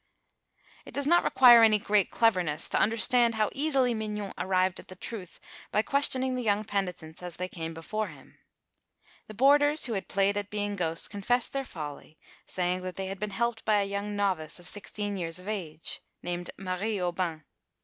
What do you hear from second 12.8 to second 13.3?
that they had been